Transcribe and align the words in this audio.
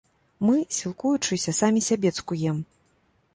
Мы, 0.47 0.53
сілкуючыся, 0.77 1.55
самі 1.59 1.85
сябе 1.89 2.09
цкуем! 2.21 2.57